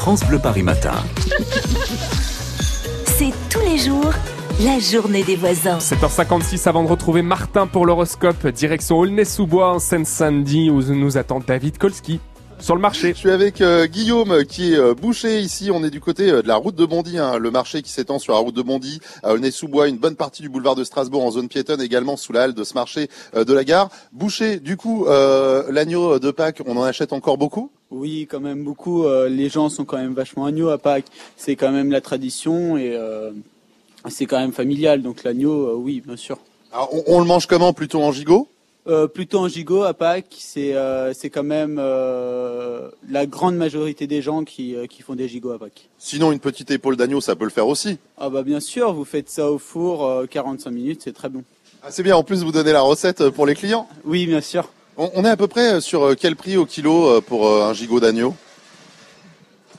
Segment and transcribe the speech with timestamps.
[0.00, 0.94] France Bleu Paris Matin.
[3.04, 4.14] C'est tous les jours
[4.64, 5.76] la journée des voisins.
[5.76, 11.76] 7h56 avant de retrouver Martin pour l'horoscope, direction Aulnay-sous-Bois en Seine-Saint-Denis où nous attend David
[11.76, 12.18] Kolski
[12.60, 13.12] sur le marché.
[13.12, 15.70] Je suis avec euh, Guillaume qui est euh, boucher ici.
[15.70, 18.18] On est du côté euh, de la route de Bondy, hein, le marché qui s'étend
[18.18, 21.30] sur la route de Bondy, à Aulnay-sous-Bois, une bonne partie du boulevard de Strasbourg en
[21.30, 23.90] zone piétonne, également sous la halle de ce marché de la gare.
[24.12, 25.06] Boucher, du coup,
[25.68, 27.70] l'agneau de Pâques, on en achète encore beaucoup?
[28.00, 29.04] Oui, quand même beaucoup.
[29.28, 31.04] les gens sont quand même vachement agneaux à Pâques.
[31.36, 32.98] C'est quand même la tradition et
[34.08, 35.02] c'est quand même familial.
[35.02, 36.38] Donc l'agneau, oui, bien sûr.
[36.72, 37.72] Alors, on, on le mange comment?
[37.74, 38.48] Plutôt en gigot?
[38.86, 44.06] Euh, plutôt en gigot à Pâques, c'est euh, c'est quand même euh, la grande majorité
[44.06, 45.88] des gens qui, qui font des gigots à Pâques.
[45.98, 47.98] Sinon, une petite épaule d'agneau, ça peut le faire aussi.
[48.16, 51.44] Ah bah bien sûr, vous faites ça au four 45 minutes, c'est très bon.
[51.82, 53.86] Ah, c'est bien, en plus vous donnez la recette pour les clients.
[54.04, 54.70] Oui, bien sûr.
[55.00, 58.34] On, on est à peu près sur quel prix au kilo pour un gigot d'agneau?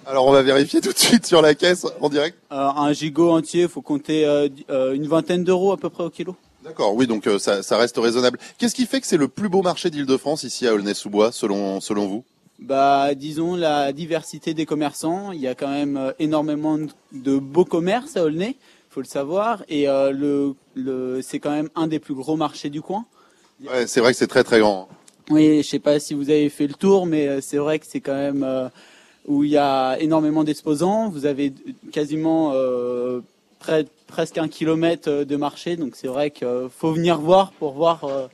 [0.07, 2.37] Alors on va vérifier tout de suite sur la caisse en direct.
[2.49, 4.25] un gigot entier, il faut compter
[4.67, 6.35] une vingtaine d'euros à peu près au kilo.
[6.63, 8.37] D'accord, oui, donc euh, ça, ça, reste raisonnable.
[8.57, 12.07] Qu'est-ce qui fait que c'est le plus beau marché d'Île-de-France ici à Aulnay-sous-Bois, selon, selon
[12.07, 12.23] vous?
[12.59, 15.31] Bah, disons la diversité des commerçants.
[15.31, 16.77] Il y a quand même euh, énormément
[17.11, 18.57] de beaux commerces à Aulnay,
[18.91, 22.69] faut le savoir, et euh, le, le c'est quand même un des plus gros marchés
[22.69, 23.05] du coin.
[23.67, 24.87] Ouais, c'est vrai que c'est très très grand.
[25.31, 28.01] Oui, je sais pas si vous avez fait le tour, mais c'est vrai que c'est
[28.01, 28.69] quand même
[29.27, 31.09] où il y a énormément d'exposants.
[31.09, 31.53] Vous avez
[31.91, 32.53] quasiment
[33.61, 37.71] près, presque un kilomètre euh, de marché, donc c'est vrai qu'il faut venir voir pour
[37.73, 38.27] voir euh,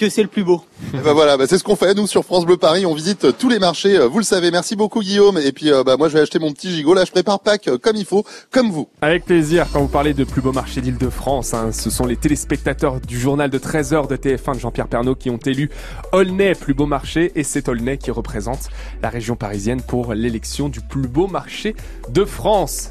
[0.00, 0.64] que c'est le plus beau.
[0.94, 2.86] Et ben voilà, bah c'est ce qu'on fait nous sur France Bleu Paris.
[2.86, 3.98] On visite tous les marchés.
[3.98, 4.50] Vous le savez.
[4.50, 5.36] Merci beaucoup Guillaume.
[5.36, 6.94] Et puis bah moi je vais acheter mon petit gigot.
[6.94, 8.88] Là je prépare Pâques comme il faut, comme vous.
[9.02, 9.66] Avec plaisir.
[9.70, 13.50] Quand vous parlez de plus beau marché d'Île-de-France, hein, ce sont les téléspectateurs du journal
[13.50, 15.70] de 13h de TF1 de Jean-Pierre Pernaud qui ont élu
[16.12, 18.70] Aulnay plus beau marché et c'est Aulnay qui représente
[19.02, 21.76] la région parisienne pour l'élection du plus beau marché
[22.08, 22.88] de France.